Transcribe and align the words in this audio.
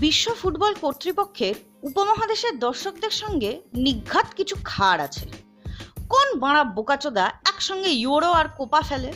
বিশ্ব 0.00 0.34
ফুটবল 0.34 0.74
কর্তৃপক্ষের 0.74 1.54
উপমহাদেশের 1.82 2.58
দর্শকদের 2.58 3.10
সঙ্গে 3.10 3.60
নিঘাত 3.74 4.26
কিছু 4.36 4.56
খাড় 4.64 5.02
আছে। 5.02 5.26
কোন 6.08 6.38
বাঁড়া 6.38 6.64
বোকাচোদা 6.64 7.26
একসঙ্গে 7.44 7.88
ইউরো 7.88 8.30
আর 8.30 8.48
কোপা 8.48 8.80
ফেলে? 8.80 9.12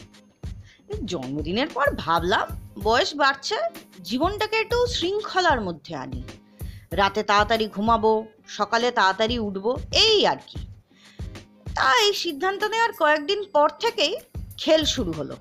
জন্মদিনের 1.05 1.69
পর 1.75 1.87
ভাবলাম, 1.97 2.47
বয়স 2.83 3.17
বাড়ছে, 3.17 3.57
জীবনটাকে 4.03 4.57
একটু 4.57 4.87
শৃঙ্খলার 4.87 5.61
মধ্যে 5.61 5.95
আনি। 5.95 6.23
রাতে 6.91 7.23
তাড়াতাড়ি 7.23 7.67
ঘুমাবো, 7.67 8.27
সকালে 8.49 8.91
তাড়াতাড়ি 8.91 9.39
উঠবো, 9.39 9.77
এই 9.93 10.27
আর 10.27 10.37
কি। 10.47 10.59
তা 11.75 12.03
এই 12.03 12.13
সিদ্ধান্ত 12.15 12.65
নেওয়ার 12.65 12.93
কয়েকদিন 12.93 13.45
পর 13.53 13.69
থেকেই 13.81 14.17
খেল 14.57 14.85
শুরু 14.85 15.13
হলো। 15.13 15.37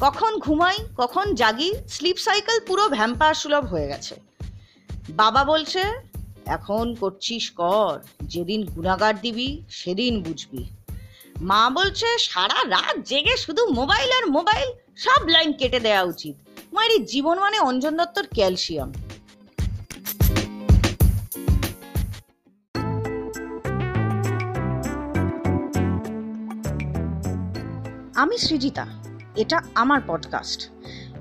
কখন 0.00 0.38
ঘুমাই, 0.38 0.76
কখন 0.96 1.34
জাগি, 1.34 1.74
স্লিপ 1.88 2.16
সাইকেল 2.16 2.60
পুরো 2.66 2.88
ভ্যাম্পায়ার 2.88 3.34
সুলভ 3.34 3.64
হয়ে 3.66 3.88
গেছে। 3.88 4.27
বাবা 5.10 5.44
বলছে, 5.44 5.82
এখন 6.46 6.94
করছিস 6.94 7.50
কর, 7.50 8.00
যেদিন 8.22 8.64
গুণাগার 8.64 9.20
দিবি, 9.20 9.62
সেদিন 9.68 10.22
বুঝবি। 10.22 10.68
মা 11.40 11.70
বলছে, 11.70 12.18
সারা 12.18 12.58
রাত 12.68 12.96
জেগে 13.06 13.36
শুধু 13.36 13.66
মোবাইল 13.66 14.10
আর 14.12 14.30
মোবাইল, 14.30 14.68
সব 14.96 15.28
লাইন 15.28 15.52
কেটে 15.52 15.80
দেওয়া 15.80 16.02
উচিত। 16.02 16.36
মায়ের 16.72 17.04
জীবন 17.04 17.38
মানে 17.38 17.60
অঞ্জন 17.60 17.96
দত্তর 17.96 18.26
ক্যালসিয়াম। 18.34 18.92
আমি 28.14 28.38
সৃজিতা, 28.38 28.86
এটা 29.36 29.62
আমার 29.74 30.00
পডকাস্ট 30.06 30.70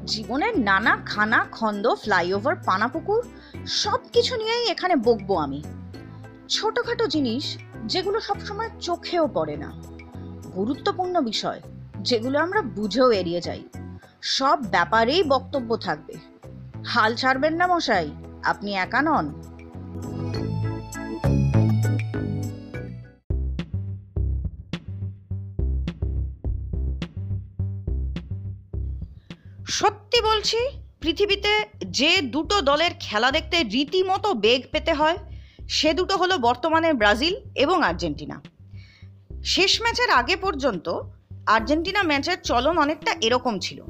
জীবনের 0.05 0.59
নানা 0.59 0.97
খানা 1.05 1.45
খন্দ, 1.51 1.95
ফ্লাইওভার, 1.95 2.55
পানাপুকুর 2.55 3.23
সব 3.67 3.99
কিছু 4.13 4.35
নিয়েই 4.35 4.67
এখানে 4.67 4.95
বকবো 4.95 5.35
আমি। 5.37 5.63
ছোটখাটো 6.49 7.07
জিনিস 7.07 7.57
যেগুলো 7.85 8.19
সবসময় 8.19 8.69
চোখেও 8.79 9.27
পড়ে 9.27 9.57
না। 9.57 9.73
গুরুত্বপূর্ণ 10.55 11.21
বিষয় 11.21 11.61
যেগুলো 12.01 12.39
আমরা 12.39 12.61
বুঝেও 12.61 13.11
এড়িয়ে 13.11 13.41
যাই। 13.41 13.63
সব 14.21 14.59
ব্যাপারেই 14.71 15.23
বক্তব্য 15.23 15.77
থাকবে। 15.77 16.13
হাল 16.85 17.15
ছাড়বেন 17.15 17.53
না 17.53 17.67
মশাই, 17.67 18.11
আপনি 18.43 18.75
একা 18.75 19.01
নন। 19.01 19.41
সত্যি 29.67 30.21
বলছি, 30.21 30.57
পৃথিবীতে 31.01 31.65
যে 31.97 32.11
দুটো 32.21 32.61
দলের 32.61 32.91
খেলা 32.99 33.31
দেখতে 33.31 33.63
রীতিমতো 33.63 34.33
বেগ 34.33 34.61
পেতে 34.71 34.93
হয়, 34.93 35.17
সে 35.69 35.93
দুটো 35.93 36.17
হলো 36.17 36.37
বর্তমানে 36.37 36.93
ব্রাজিল 36.93 37.35
এবং 37.55 37.83
আর্জেন্টিনা। 37.83 38.41
শেষ 39.45 39.81
ম্যাচের 39.81 40.09
আগে 40.09 40.35
পর্যন্ত 40.35 41.01
আর্জেন্টিনা 41.47 42.03
ম্যাচের 42.03 42.41
চলন 42.41 42.77
অনেকটা 42.77 43.15
এরকম 43.21 43.59
ছিল। 43.59 43.81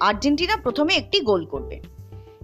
আর্জেন্টিনা 0.00 0.56
প্রথমে 0.56 0.94
একটি 0.94 1.20
গোল 1.20 1.46
করবে। 1.46 1.76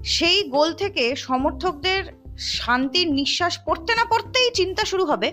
সেই 0.04 0.42
গোল 0.42 0.72
থেকে 0.72 1.16
সমর্থকদের 1.16 2.02
শান্তির 2.38 3.12
নিঃশ্বাস 3.12 3.58
পড়তে 3.66 3.94
না 3.94 4.04
পড়তেই 4.04 4.50
চিন্তা 4.54 4.84
শুরু 4.84 5.04
হবে 5.04 5.28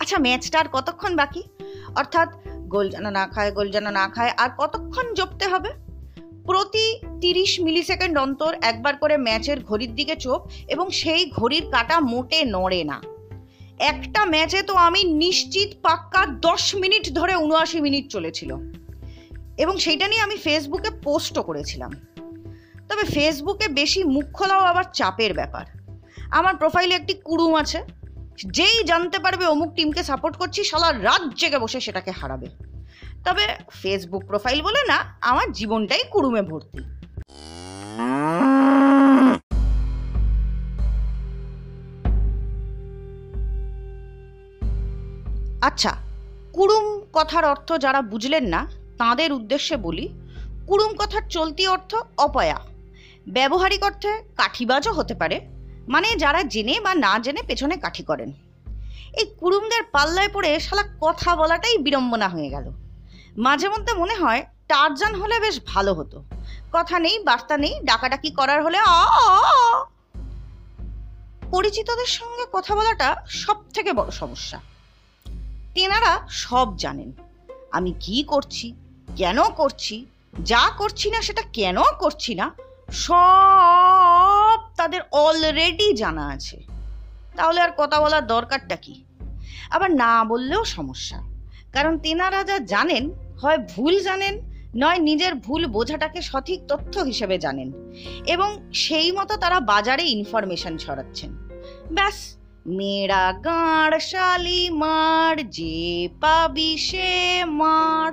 আচ্ছা 0.00 0.18
ম্যাচটা 0.18 0.60
আর 0.60 0.68
কতক্ষণ 0.72 1.16
বাকি? 1.16 1.42
অর্থাৎ 1.96 2.28
গোল 2.68 2.86
যেন 2.90 3.10
না 3.10 3.26
খায়, 3.26 3.52
গোল 3.52 3.68
যেন 3.70 3.90
না 3.90 4.08
খায়, 4.08 4.32
আর 4.36 4.50
কতক্ষণ 4.58 5.14
জপতে 5.14 5.44
হবে? 5.46 5.70
প্রতি 6.46 6.86
তিরিশ 7.22 7.60
মিলি 7.60 7.82
সেকেন্ড 7.82 8.18
অন্তর 8.18 8.56
একবার 8.62 8.96
করে 8.96 9.16
ম্যাচের 9.16 9.64
ঘড়ির 9.64 9.94
দিকে 9.94 10.16
চোখ 10.16 10.50
এবং 10.68 10.90
সেই 10.90 11.30
ঘড়ির 11.30 11.64
কাটা 11.70 12.00
মোটে 12.00 12.44
নড়ে 12.44 12.84
না। 12.84 13.02
একটা 13.78 14.24
ম্যাচে 14.24 14.62
তো 14.62 14.74
আমি 14.74 15.04
নিশ্চিত 15.04 15.68
পাক্কা 15.82 16.26
দশ 16.26 16.74
মিনিট 16.74 17.12
ধরে 17.12 17.34
উনআশি 17.34 17.80
মিনিট 17.80 18.08
চলেছিল। 18.08 18.56
এবং 19.58 19.78
সেইটা 19.78 20.08
নিয়ে 20.08 20.20
আমি 20.20 20.36
ফেসবুকে 20.36 20.90
পোস্টও 20.90 21.42
করেছিলাম। 21.42 21.92
তবে 22.88 23.04
ফেসবুকে 23.04 23.68
বেশি 23.68 24.04
মুখ 24.04 24.24
খোলাও 24.32 24.60
আবার 24.60 24.84
চাপের 24.92 25.34
ব্যাপার। 25.34 25.66
আমার 26.30 26.56
প্রোফাইলে 26.56 26.94
একটি 26.94 27.14
কুড়ুম 27.14 27.54
আছে। 27.54 27.82
যেই 28.46 28.84
জানতে 28.84 29.18
পারবে 29.18 29.46
অমুক 29.46 29.74
টিমকে 29.74 30.02
সাপোর্ট 30.02 30.36
করছি 30.36 30.64
সালা 30.64 30.92
রাত 30.92 31.34
জেগে 31.34 31.58
বসে 31.58 31.80
সেটাকে 31.80 32.10
হারাবে। 32.10 32.46
তবে 33.24 33.46
ফেসবুক 33.70 34.24
প্রোফাইল 34.24 34.62
বলে 34.62 34.84
না, 34.88 35.18
আমার 35.20 35.52
জীবনটাই 35.52 36.02
কুড়ুমে 36.10 36.42
ভর্তি। 36.42 37.01
আচ্ছা 45.62 45.92
কুড়ুম 46.52 46.86
কথার 47.12 47.44
অর্থ 47.44 47.72
যারা 47.72 48.02
বুঝলেন 48.02 48.44
না, 48.44 48.66
তাদের 48.98 49.32
উদ্দেশ্যে 49.32 49.76
বলি, 49.76 50.06
কুড়ুম 50.66 50.92
কথার 50.96 51.24
চলতি 51.28 51.64
অর্থ 51.68 51.94
অপয়া। 52.18 52.58
ব্যবহারিক 53.26 53.82
অর্থে 53.84 54.22
কাঠিবাজও 54.36 54.92
হতে 54.92 55.14
পারে 55.14 55.36
মানে 55.88 56.08
যারা 56.16 56.42
জেনে 56.42 56.80
বা 56.80 56.94
না 56.94 57.18
জেনে 57.18 57.42
পেছনে 57.46 57.76
কাঠি 57.76 58.02
করেন। 58.02 58.32
এই 59.18 59.26
কুড়ুমদের 59.40 59.82
পাল্লায় 59.92 60.28
পড়ে 60.32 60.60
শালা 60.60 60.84
কথা 61.00 61.36
বলাটাই 61.36 61.78
বিড়ম্বনা 61.78 62.28
হয়ে 62.28 62.48
গেল। 62.48 62.66
মাঝে 63.36 63.68
মধ্যে 63.68 63.92
মনে 63.92 64.14
হয়, 64.14 64.40
টারজান 64.68 65.14
হলে 65.14 65.40
বেশ 65.40 65.56
ভালো 65.66 65.92
হতো। 65.94 66.18
কথা 66.72 66.98
নেই, 66.98 67.16
বার্তা 67.18 67.56
নেই, 67.56 67.74
ডাকাডাকি 67.84 68.30
করার 68.30 68.60
হলে 68.64 68.78
অ 68.80 68.98
পরিচিতদের 71.50 72.10
সঙ্গে 72.18 72.44
কথা 72.52 72.72
বলাটা 72.74 73.08
সব 73.42 73.56
থেকে 73.74 73.92
বড় 73.92 74.10
সমস্যা। 74.10 74.71
তেনারা 75.74 76.26
সব 76.28 76.76
জানেন। 76.76 77.12
আমি 77.70 77.94
কি 78.00 78.22
করছি, 78.22 78.74
কেন 79.16 79.42
করছি, 79.42 80.06
যা 80.42 80.70
করছি 80.78 81.10
না 81.10 81.22
সেটা 81.22 81.42
কেন 81.42 81.82
করছি 81.98 82.34
না, 82.34 82.50
সব 82.92 84.58
তাদের 84.76 85.00
অলরেডি 85.12 85.92
জানা 85.92 86.26
আছে। 86.26 86.62
তাহলে 87.36 87.60
আর 87.60 87.70
কথা 87.76 88.00
বলার 88.00 88.26
দরকারটা 88.26 88.76
কি? 88.76 89.04
আবার 89.70 89.94
না 89.94 90.24
বললেও 90.24 90.64
সমস্যা। 90.64 91.22
কারণ 91.72 91.98
তেনারা 91.98 92.44
যা 92.44 92.58
জানেন, 92.58 93.10
হয় 93.42 93.58
ভুল 93.58 94.00
জানেন, 94.00 94.40
নয় 94.76 94.98
নিজের 94.98 95.34
ভুল 95.34 95.66
বোঝাটাকে 95.66 96.22
সঠিক 96.22 96.60
তথ্য 96.68 97.00
হিসেবে 97.00 97.38
জানেন। 97.38 97.72
এবং 98.26 98.72
সেই 98.72 99.12
মতো 99.12 99.36
তারা 99.36 99.60
বাজারে 99.60 100.04
ইনফরমেশন 100.04 100.76
ছড়াচ্ছেন। 100.76 101.30
ব্যাস 101.92 102.36
মেয়েরা 102.66 103.32
গাঁড় 103.44 104.00
শালি 104.00 104.70
মার, 104.70 105.50
যে 105.50 106.08
পাবি 106.20 106.76
সে 106.76 107.44
মার। 107.44 108.12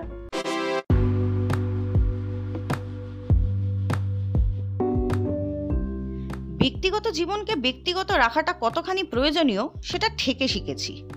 ব্যক্তিগত 6.57 7.07
জীবনকে 7.07 7.55
ব্যক্তিগত 7.55 8.11
রাখাটা 8.11 8.53
কতখানি 8.61 9.03
প্রয়োজনীয়, 9.03 9.61
সেটা 9.83 10.09
ঠেকে 10.17 10.47
শিখেছি। 10.47 11.09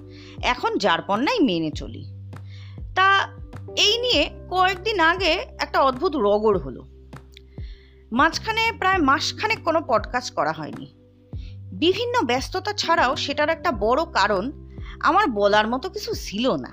এখন 0.43 0.78
যার 0.78 0.99
পণ্যাই 1.06 1.41
মেনে 1.41 1.70
চলি। 1.70 2.04
তা 2.94 3.28
এই 3.76 3.99
নিয়ে 3.99 4.31
কয়েকদিন 4.50 5.00
আগে 5.00 5.32
একটা 5.60 5.81
অদ্ভুত 5.81 6.16
রগড় 6.16 6.59
হলো। 6.59 6.84
মাঝখানে 8.12 8.72
প্রায় 8.78 8.99
মাসখানেক 8.99 9.59
কোনো 9.64 9.81
পডকাস্ট 9.88 10.34
করা 10.34 10.53
হয়নি। 10.53 11.01
বিভিন্ন 11.72 12.27
ব্যস্ততা 12.27 12.72
ছাড়াও 12.72 13.16
সেটার 13.16 13.49
একটা 13.49 13.72
বড় 13.72 14.05
কারণ 14.05 14.53
আমার 15.00 15.27
বলার 15.27 15.69
মতো 15.69 15.88
কিছু 15.88 16.15
ছিল 16.15 16.56
না। 16.56 16.71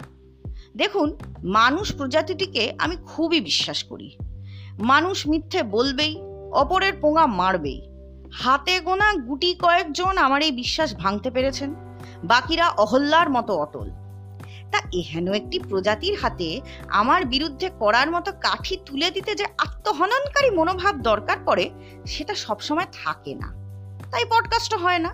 দেখুন, 0.76 1.18
মানুষ 1.44 1.96
প্রজাতিটিকে 1.98 2.74
আমি 2.78 2.96
খুবই 2.96 3.42
বিশ্বাস 3.42 3.84
করি। 3.84 4.16
মানুষ 4.80 5.28
মিথ্যে 5.28 5.64
বলবেই, 5.64 6.22
অপরের 6.54 6.94
পোঙা 6.94 7.26
মারবেই। 7.26 7.82
হাতে 8.34 8.80
গোনা 8.80 9.14
গুটি 9.14 9.54
কয়েকজন 9.54 10.18
আমার 10.18 10.42
এই 10.42 10.52
বিশ্বাস 10.52 10.96
ভাঙতে 10.96 11.32
পেরেছেন, 11.32 11.74
বাকিরা 12.24 12.70
অহল্যার 12.70 13.30
মতো 13.30 13.56
অটল। 13.56 13.90
তা 14.72 14.80
এহেন 14.94 15.34
একটি 15.34 15.60
প্রজাতির 15.60 16.18
হাতে 16.22 16.62
আমার 16.88 17.26
বিরুদ্ধে 17.26 17.70
করার 17.70 18.12
মতো 18.12 18.32
কাঠি 18.32 18.78
তুলে 18.86 19.12
দিতে 19.12 19.36
যে 19.36 19.46
আত্মহননকারী 19.58 20.50
মনোভাব 20.50 21.02
দরকার 21.02 21.38
পড়ে, 21.46 21.70
সেটা 22.06 22.36
সবসময় 22.36 22.86
থাকে 23.04 23.36
না। 23.36 23.59
তাই 24.12 24.26
পডকাস্ট 24.26 24.72
হয় 24.76 25.00
না। 25.00 25.12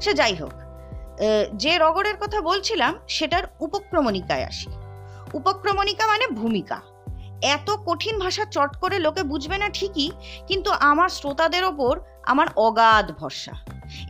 সে 0.00 0.14
যাই 0.14 0.34
হোক 0.34 0.54
যে 1.54 1.78
রগড়ের 1.78 2.16
কথা 2.16 2.40
বলছিলাম, 2.40 2.92
সেটার 3.08 3.44
উপক্রমণিকায় 3.60 4.44
আসি। 4.44 4.70
উপক্রমণিকা 5.32 6.06
মানে 6.06 6.26
ভূমিকা। 6.26 6.80
এত 7.42 7.70
কঠিন 7.86 8.18
ভাষা 8.18 8.44
চট 8.44 8.76
করে 8.76 8.98
লোকে 8.98 9.22
বুঝবে 9.22 9.58
না 9.58 9.68
ঠিকই, 9.68 10.10
কিন্তু 10.46 10.70
আমার 10.70 11.08
শ্রোতাদের 11.08 11.64
ওপর 11.64 12.00
আমার 12.22 12.46
অগাধ 12.56 13.12
ভরসা। 13.12 13.52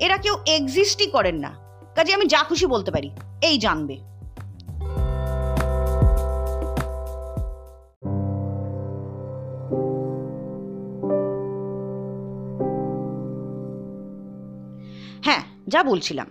এরা 0.01 0.17
কেউ 0.17 0.35
এক্সিস্টই 0.47 1.07
করেন 1.07 1.37
না। 1.37 1.53
কাজে 1.95 2.15
আমি 2.15 2.27
যা 2.27 2.41
খুশি 2.43 2.67
বলতে 2.67 2.91
পারি, 2.91 3.11
এই 3.43 3.59
জানবে। 3.59 3.97
যা 15.69 15.83
বলছিলাম। 15.83 16.27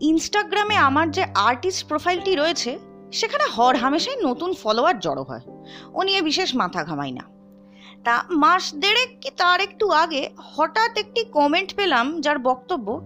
ইনস্টাগ্রামে 0.00 0.76
আমার 0.76 1.10
যে 1.10 1.24
আর্টিস্ট 1.34 1.88
প্রোফাইলটি 1.88 2.34
রয়েছে, 2.34 2.78
সেখানে 3.12 3.44
হর 3.44 3.76
হামেশাই 3.76 4.16
নতুন 4.22 4.52
ফলোয়ার 4.52 4.98
জড়ো 4.98 5.22
হয়। 5.22 5.40
ও 5.94 6.02
নিয়ে 6.02 6.22
বিশেষ 6.22 6.54
মাথা 6.54 6.84
ঘামাই 6.84 7.12
না। 7.12 7.24
তা 8.04 8.24
মাস 8.30 8.74
দেড়েক 8.74 9.18
কি 9.20 9.30
তার 9.30 9.60
একটু 9.60 9.90
আগে 9.90 10.30
হঠাৎ 10.36 10.98
একটি 10.98 11.24
কমেন্ট 11.24 11.74
পেলাম, 11.74 12.20
যার 12.20 12.38
বক্তব্য, 12.38 13.00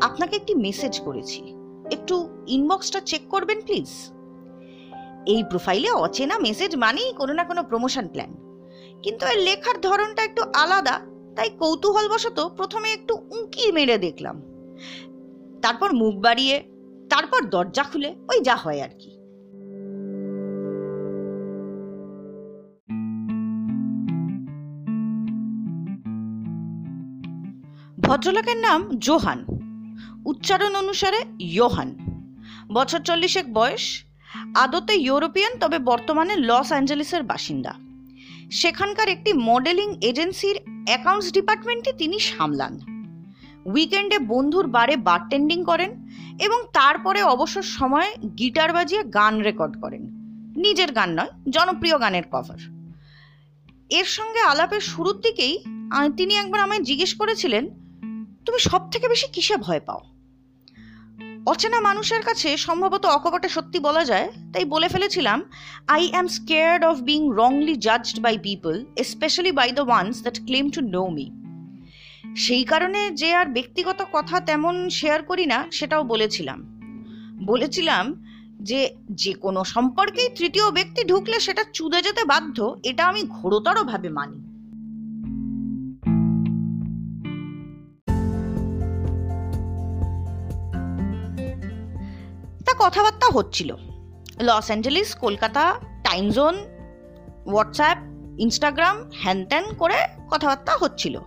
আপনাকে 0.00 0.36
একটি 0.36 0.54
মেসেজ 0.54 1.00
করেছি। 1.00 1.42
একটু 1.90 2.28
ইনবক্সটা 2.46 3.00
চেক 3.00 3.22
করবেন 3.28 3.60
প্লিজ 3.60 4.12
এই 5.26 5.42
প্রোফাইলে 5.42 5.90
অচেনা 5.90 6.38
মেসেজ 6.38 6.76
মানেই 6.76 7.12
কোনো 7.12 7.32
না 7.32 7.44
কোনো 7.44 7.62
প্রমোশন 7.62 8.08
প্ল্যান 8.08 8.30
কিন্তু 9.02 9.26
এর 9.26 9.38
লেখার 9.38 9.80
ধরনটা 9.80 10.24
একটু 10.24 10.42
আলাদা, 10.54 11.00
তাই 11.36 11.50
কৌতূহলবশত 11.58 12.48
প্রথমে 12.56 12.92
একটু 12.92 13.14
উঁকি 13.14 13.72
মেরে 13.72 13.98
দেখলাম। 13.98 14.42
তারপর 15.62 15.92
মুখ 15.92 16.14
বাড়িয়ে, 16.14 16.62
তারপর 17.10 17.48
দরজা 17.48 17.82
খুলে, 17.82 18.08
ওই 18.08 18.40
যা 18.40 18.56
হয় 18.56 18.80
আর 18.80 18.88
কি। 18.88 19.10
ভদ্রলোকের 28.00 28.56
নাম 28.56 28.90
জোহান। 28.98 29.44
উচ্চারণ 30.26 30.74
অনুসারে 30.74 31.24
ইয়োহান। 31.38 31.96
বছর 32.72 32.98
চল্লিশেক 32.98 33.54
বয়স। 33.54 34.04
আদতে 34.56 34.94
ইউরোপিয়ান, 34.94 35.58
তবে 35.58 35.78
বর্তমানে 35.78 36.36
লস 36.36 36.68
অ্যাঞ্জেলেসের 36.68 37.22
বাসিন্দা। 37.22 37.74
সেখানকার 38.50 39.08
একটি 39.08 39.32
মডেলিং 39.32 39.96
এজেন্সির 40.02 40.58
অ্যাকাউন্টস 40.86 41.32
ডিপার্টমেন্টে 41.32 41.92
তিনি 41.92 42.18
সামলান। 42.18 42.78
উইকেন্ডে 43.66 44.18
বন্ধুর 44.32 44.66
বারে 44.76 44.94
বারটেন্ডিং 45.08 45.58
করেন 45.64 45.90
এবং 46.46 46.58
তারপরে 46.72 47.20
অবসর 47.34 47.66
সময় 47.78 48.10
গিটার 48.38 48.70
বাজিয়ে 48.72 49.02
গান 49.16 49.34
রেকর্ড 49.48 49.74
করেন। 49.82 50.02
নিজের 50.64 50.90
গান 50.92 51.10
নয়, 51.18 51.32
জনপ্রিয় 51.54 51.96
গানের 52.02 52.26
কভার 52.32 52.60
এর 53.98 54.08
সঙ্গে 54.16 54.40
আলাপের 54.52 54.80
শুরুর 54.80 55.16
দিকেই 55.26 55.54
তিনি 56.18 56.32
একবার 56.42 56.60
আমায় 56.66 56.82
জিজ্ঞেস 56.88 57.12
করেছিলেন, 57.20 57.64
তুমি 58.44 58.58
সব 58.70 58.82
থেকে 58.92 59.06
বেশি 59.08 59.26
কিসে 59.34 59.56
ভয় 59.56 59.82
পাও? 59.86 60.00
অচেনা 61.52 61.78
মানুষের 61.80 62.22
কাছে 62.28 62.48
সম্ভবত 62.56 63.04
অকপটে 63.06 63.48
সত্যি 63.48 63.78
বলা 63.86 64.02
যায়, 64.04 64.28
তাই 64.52 64.64
বলে 64.64 64.88
ফেলেছিলাম 64.94 65.38
I 65.94 66.02
am 66.12 66.26
scared 66.38 66.82
of 66.90 66.96
being 67.10 67.20
wrongly 67.40 67.74
judged 67.86 68.18
by 68.24 68.36
people 68.46 68.74
specially 69.12 69.52
by 69.60 69.68
the 69.78 69.84
ones 69.88 70.14
that 70.24 70.36
claim 70.46 70.66
to 70.70 70.80
know 70.96 71.04
me 71.16 71.26
সেই 72.36 72.64
কারণে 72.64 73.10
যে 73.10 73.34
আর 73.34 73.46
ব্যক্তিগত 73.46 74.04
কথা 74.12 74.40
তেমন 74.40 74.88
শেয়ার 74.88 75.22
করি 75.22 75.46
না, 75.46 75.66
সেটাও 75.72 76.04
বলেছিলাম। 76.04 76.80
বলেছিলাম 77.46 78.26
যে 78.62 78.96
যে 79.10 79.32
কোনো 79.32 79.64
সম্পর্কেই 79.64 80.28
তৃতীয় 80.28 80.70
ব্যক্তি 80.70 81.04
ঢুকলে 81.04 81.40
সেটা 81.40 81.64
চুদে 81.72 82.02
যেতে 82.02 82.24
বাধ্য, 82.24 82.80
এটা 82.84 83.04
আমি 83.06 83.22
ঘোরতরভাবে 83.22 84.08
মানি। 84.08 84.50
তা 92.64 92.72
কথাবার্তা 92.78 93.26
হচ্ছিল। 93.32 93.76
Los 94.40 94.66
Angeles, 94.66 95.14
Kolkata 95.14 95.80
time 96.04 96.30
zone 96.30 96.54
WhatsApp, 97.46 97.98
Instagram 98.38 99.10
হ্যান 99.14 99.44
ত্যান 99.44 99.64
করে 99.74 99.96
কথাবার্তা 100.30 100.76
হচ্ছিল। 100.80 101.18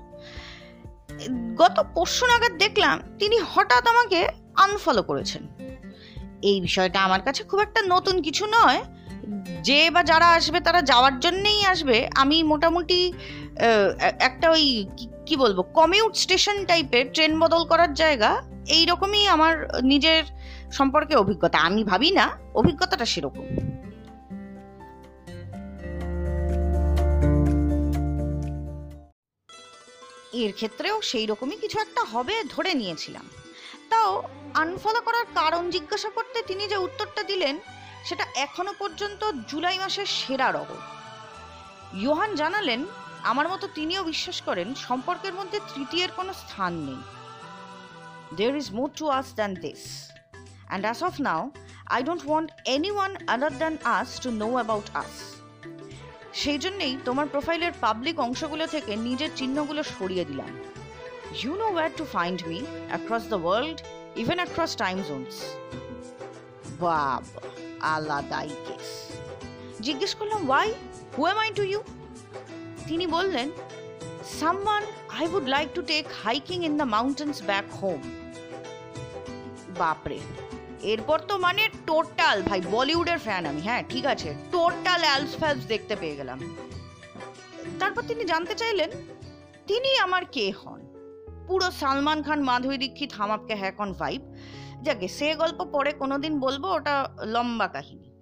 গত 1.55 1.85
পরশু 1.95 2.25
নাগাদ 2.25 2.57
দেখলাম 2.57 2.99
তিনি 3.19 3.37
হঠাৎ 3.37 3.87
আমাকে 3.87 4.27
আনফলো 4.55 5.03
করেছেন। 5.03 5.47
এই 6.41 6.61
বিষয়টা 6.61 7.03
আমার 7.03 7.21
কাছে 7.21 7.43
খুব 7.43 7.59
একটা 7.59 7.81
নতুন 7.87 8.21
কিছু 8.21 8.45
নয়। 8.45 8.83
যে 9.61 9.89
বা 9.89 10.03
যারা 10.03 10.27
আসবে 10.27 10.59
তারা 10.59 10.81
যাওয়ার 10.81 11.19
জন্যেই 11.19 11.65
আসবে। 11.65 12.09
আমি 12.15 12.43
মোটামুটি 12.43 13.13
একটা 14.19 14.51
ওই 14.51 14.87
কি- 15.25 15.39
বলব 15.39 15.61
কমিউট 15.61 16.15
স্টেশন 16.15 16.65
টাইপের 16.65 17.11
ট্রেন 17.13 17.39
বদল 17.39 17.65
করার 17.65 17.93
জায়গা 17.93 18.41
এই 18.67 18.85
রকমই 18.85 19.27
আমার 19.27 19.67
নিজের 19.83 20.23
সম্পর্কে 20.71 21.15
অভিজ্ঞতা। 21.15 21.57
আমি 21.57 21.83
ভাবি 21.83 22.11
না, 22.11 22.29
অভিজ্ঞতাটা 22.55 23.05
সেরকম। 23.05 23.72
এর 30.41 30.51
ক্ষেত্রেও 30.53 30.97
সেই 31.01 31.25
রকমই 31.27 31.57
কিছু 31.57 31.77
একটা 31.79 32.01
হবে 32.03 32.35
ধরে 32.49 32.71
নিয়েছিলাম 32.73 33.25
তাও 33.89 34.11
আনফলো 34.53 34.99
করার 35.01 35.25
কারণ 35.35 35.63
জিজ্ঞাসা 35.69 36.09
করতে 36.09 36.37
তিনি 36.47 36.63
যে 36.67 36.77
উত্তরটা 36.77 37.21
দিলেন 37.23 37.55
সেটা 38.05 38.25
এখনও 38.35 38.73
পর্যন্ত 38.79 39.21
জুলাই 39.49 39.77
মাসের 39.79 40.07
সেরা 40.17 40.49
রকম 40.51 40.79
ইয়োহান 41.93 42.31
জানালেন 42.35 42.81
আমার 43.23 43.47
মতো 43.49 43.65
তিনিও 43.75 44.03
বিশ্বাস 44.03 44.37
করেন 44.41 44.67
সম্পর্কের 44.87 45.33
মধ্যে 45.33 45.59
তৃতীয়ের 45.73 46.11
কোনো 46.11 46.31
স্থান 46.33 46.73
নেই 46.87 47.01
there 48.31 48.55
is 48.55 48.71
more 48.71 48.89
to 48.91 49.07
us 49.09 49.31
than 49.31 49.53
this. 49.55 50.11
And 50.69 50.85
as 50.85 51.03
of 51.03 51.19
now, 51.21 51.51
I 51.87 52.01
don't 52.01 52.25
want 52.25 52.49
anyone 52.65 53.13
other 53.27 53.53
than 53.61 53.75
us 53.97 54.09
to 54.19 54.29
know 54.41 54.49
about 54.59 54.87
us. 54.95 55.42
সেই 56.41 56.57
জন্যেই 56.57 56.93
তোমার 57.05 57.27
প্রোফাইলের 57.27 57.73
পাবলিক 57.81 58.15
অংশগুলো 58.19 58.65
থেকে 58.67 58.91
নিজের 59.07 59.31
চিহ্নগুলো 59.35 59.81
সরিয়ে 59.95 60.25
দিলাম। 60.25 60.51
You 61.41 61.51
know 61.55 61.67
where 61.73 61.89
to 61.97 62.03
find 62.05 62.39
me 62.47 62.59
across 62.89 63.23
the 63.23 63.39
world 63.43 63.77
even 64.15 64.37
across 64.37 64.73
time 64.75 64.97
zones 65.07 65.37
বাব 66.79 67.23
আলাদাই 67.93 68.49
কেস 68.67 68.87
জিজ্ঞেস 69.81 70.11
করলাম 70.15 70.41
why 70.49 70.67
who 71.17 71.21
am 71.27 71.37
I 71.37 71.49
to 71.59 71.63
you 71.71 71.79
তিনি 72.87 73.05
বললেন 73.07 73.47
someone 74.39 74.83
I 75.19 75.25
would 75.35 75.47
like 75.55 75.67
to 75.75 75.81
take 75.91 76.03
hiking 76.23 76.57
in 76.65 76.73
the 76.77 76.87
mountains 76.95 77.35
back 77.49 77.67
home 77.81 78.01
বাপরে 79.77 80.19
এরপর 80.83 81.19
তো 81.19 81.37
মানে 81.37 81.69
টোটাল, 81.85 82.41
ভাই, 82.41 82.61
বলিউডের 82.71 83.17
ফ্যান 83.17 83.45
আমি 83.45 83.61
হ্যাঁ 83.61 83.83
ঠিক 83.89 84.05
আছে। 84.05 84.35
টোটাল 84.51 85.01
অ্যালস 85.01 85.35
ফ্যালস 85.37 85.65
দেখতে 85.65 85.95
পেয়ে 85.95 86.15
গেলাম। 86.15 86.55
তারপর 87.79 88.01
তিনি 88.01 88.25
জানতে 88.25 88.55
চাইলেন, 88.55 88.89
তিনি 89.67 89.97
আমার 89.97 90.25
কে 90.25 90.51
হন? 90.51 90.81
পুরো 91.47 91.71
সালমান 91.71 92.23
খান, 92.23 92.43
মাধুরী 92.43 92.77
দীক্ষিত, 92.77 93.13
হামাপকে 93.13 93.55
হ্যাকন 93.55 93.93
ভাইব। 93.93 94.21
যাকে 94.81 95.07
সে 95.07 95.35
গল্প 95.35 95.63
পরে 95.63 95.91
কোনোদিন 95.91 96.39
বলব, 96.39 96.65
ওটা 96.65 97.09
লম্বা 97.23 97.67
কাহিনী। 97.67 98.12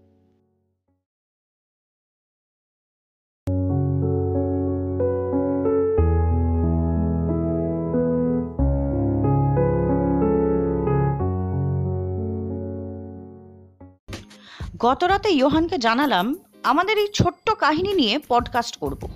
গতরাতে 14.84 15.30
ইয়োহানকে 15.30 15.78
জানালাম, 15.78 16.36
আমাদের 16.64 16.98
এই 16.98 17.08
ছোট্ট 17.14 17.48
কাহিনী 17.52 17.94
নিয়ে 17.94 18.20
পডকাস্ট 18.28 18.78
করব। 18.78 19.10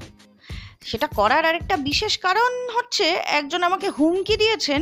সেটা 0.86 1.08
করার 1.08 1.46
আরেকটা 1.46 1.78
বিশেষ 1.78 2.18
কারণ 2.18 2.52
হচ্ছে, 2.76 3.04
একজন 3.40 3.64
আমাকে 3.64 3.90
হুমকি 3.90 4.38
দিয়েছেন। 4.38 4.82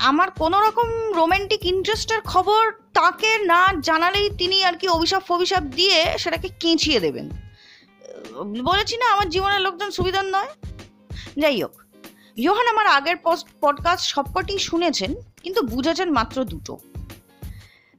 আমার 0.00 0.30
কোনো 0.30 0.60
রকম 0.60 0.88
রোমান্টিক 1.14 1.64
ইন্টারেস্টের 1.64 2.20
খবর 2.24 2.62
তাকে 2.94 3.38
না 3.38 3.66
জানালেই 3.80 4.30
তিনি 4.38 4.64
আর 4.64 4.76
কি 4.76 4.88
অভিশাপ 4.88 5.22
ফভিশাপ 5.26 5.62
দিয়ে 5.62 6.18
সেটাকে 6.18 6.48
কেঁচিয়ে 6.60 7.00
দেবেন। 7.00 7.30
বলেছি 8.64 8.96
না, 8.96 9.06
আমার 9.12 9.28
জীবনের 9.28 9.60
লোকজন 9.60 9.90
সুবিধার 9.90 10.24
নয়। 10.24 10.50
যাই 11.38 11.62
হোক, 11.62 11.74
ইয়োহান 12.36 12.66
আমার 12.66 12.86
আগের 12.86 13.16
পডকাস্ট 13.60 14.04
সবকটি 14.14 14.54
শুনেছেন, 14.58 15.14
কিন্তু 15.42 15.62
বুঝেছেন 15.62 16.08
মাত্র 16.10 16.44
দুটো। 16.44 16.78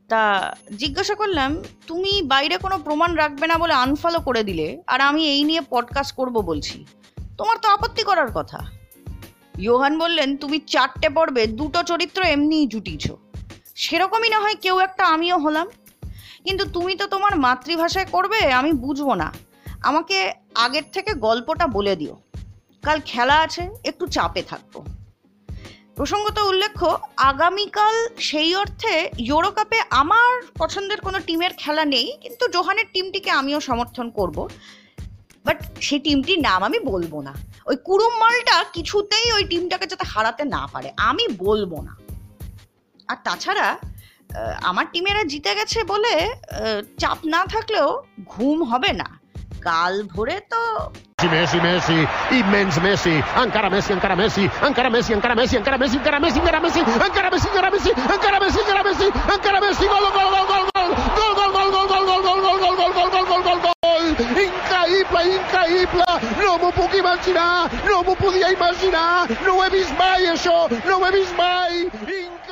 তা 0.09 0.55
জিজ্ঞাসা 0.77 1.15
করলাম, 1.15 1.63
তুমি 1.87 2.21
বাইরে 2.21 2.57
কোনো 2.57 2.77
প্রমাণ 2.77 3.15
রাখবে 3.15 3.47
না 3.47 3.57
বলে 3.57 3.73
আনফলো 3.73 4.19
করে 4.19 4.43
দিলে, 4.43 4.83
আর 4.87 5.01
আমি 5.01 5.27
এই 5.27 5.43
নিয়ে 5.43 5.61
পডকাস্ট 5.69 6.15
করব 6.15 6.41
বলছি। 6.41 6.85
তোমার 7.37 7.57
তো 7.57 7.69
আপত্তি 7.69 8.03
করার 8.03 8.31
কথা। 8.31 8.65
ইয়োহান 9.57 9.99
বললেন, 9.99 10.37
তুমি 10.37 10.59
চারটে 10.59 11.09
পর্বে 11.09 11.47
দুটো 11.47 11.83
চরিত্র 11.83 12.23
এমনিই 12.23 12.67
জুটিয়েছ। 12.67 13.11
সেরকমই 13.75 14.29
না 14.29 14.39
হয় 14.39 14.55
কেউ 14.55 14.79
একটা 14.79 15.05
আমিও 15.05 15.37
হলাম। 15.37 15.67
কিন্তু 16.45 16.69
তুমি 16.69 16.95
তো 16.95 17.07
তোমার 17.07 17.37
মাতৃভাষায় 17.37 18.05
করবে, 18.05 18.53
আমি 18.53 18.71
বুঝব 18.73 19.13
না। 19.13 19.33
আমাকে 19.81 20.33
আগের 20.55 20.83
থেকে 20.93 21.13
গল্পটা 21.13 21.67
বলে 21.67 21.95
দিও। 21.95 22.21
কাল 22.83 22.99
খেলা 23.05 23.39
আছে, 23.39 23.69
একটু 23.83 24.07
চাপে 24.07 24.41
থাকব। 24.41 24.85
প্রসঙ্গত 25.99 26.37
উল্লেখ্য, 26.51 26.87
আগামীকাল 27.31 27.95
সেই 28.29 28.51
অর্থে 28.61 28.93
ইউরো 29.29 29.51
কাপে 29.57 29.79
আমার 30.01 30.31
পছন্দের 30.61 30.99
কোনো 31.05 31.17
টিমের 31.27 31.53
খেলা 31.61 31.83
নেই, 31.93 32.07
কিন্তু 32.23 32.43
জোহানের 32.55 32.87
টিমটিকে 32.93 33.31
আমিও 33.39 33.59
সমর্থন 33.69 34.07
করব। 34.17 34.37
বাট 35.45 35.57
সেই 35.87 36.01
টিমটির 36.05 36.39
নাম 36.47 36.59
আমি 36.67 36.79
বলব 36.91 37.13
না। 37.27 37.33
ওই 37.69 37.77
কুড়ুম 37.87 38.13
মালটা 38.23 38.57
কিছুতেই 38.75 39.27
ওই 39.37 39.43
টিমটাকে 39.51 39.85
যাতে 39.91 40.05
হারাতে 40.13 40.43
না 40.55 40.63
পারে, 40.73 40.89
আমি 41.09 41.25
বলব 41.45 41.71
না। 41.87 41.93
আর 43.09 43.17
তাছাড়া 43.25 43.67
আমার 44.69 44.85
টিমেরা 44.93 45.23
জিতে 45.31 45.51
গেছে 45.59 45.79
বলে 45.91 46.13
চাপ 47.01 47.19
না 47.33 47.41
থাকলেও 47.53 47.89
ঘুম 48.33 48.57
হবে 48.71 48.91
না। 49.01 49.07
Cal 49.61 50.03
voler. 50.13 50.43
Messi, 51.19 51.27
Messi, 51.27 51.59
Messi, 51.59 52.07
immens 52.31 52.81
Messi, 52.81 53.23
encara 53.43 53.69
Messi, 53.69 53.91
encara 53.91 54.15
Messi, 54.15 54.49
encara 54.61 54.89
Messi, 54.89 55.13
encara 55.13 55.35
Messi, 55.35 55.57
encara 55.57 55.77
Messi, 55.77 55.97
encara 55.99 56.19
Messi, 56.19 56.39
encara 56.39 56.59
Messi, 56.61 56.79
encara 56.79 57.29
Messi, 57.29 57.49
encara 57.49 57.69
Messi, 57.69 57.89
encara 57.89 58.39
Messi, 58.39 58.59
encara 58.61 58.83
Messi, 58.83 59.05
encara 59.35 59.59
Messi, 59.59 59.87
gol, 59.87 60.11
gol, 60.15 60.29
gol, 60.31 60.45
gol, 60.47 60.65
gol, 60.73 60.89
gol, 61.15 61.51
gol, 61.51 61.51
gol, 61.51 61.71
gol, 61.71 62.05
gol, 62.05 62.21
gol, 62.23 62.41
gol, 62.41 62.59
gol, 62.59 62.75
gol, 62.77 62.93
gol, 62.93 63.09
gol, 63.11 63.25
gol, 63.25 63.43
gol, 63.43 63.59
gol, 63.59 63.73
increïble, 64.47 65.21
increïble, 65.35 66.07
no 66.39 66.57
m'ho 66.57 66.71
puc 66.71 66.93
imaginar, 66.95 67.69
no 67.85 68.03
m'ho 68.03 68.15
podia 68.15 68.53
imaginar, 68.55 69.27
no 69.45 69.57
ho 69.57 69.63
he 69.63 69.69
vist 69.75 69.97
mai, 69.99 70.23
això, 70.31 70.69
no 70.87 70.99
ho 70.99 71.05
he 71.05 71.11
vist 71.19 71.35
mai, 71.35 71.83
increïble. 71.83 72.48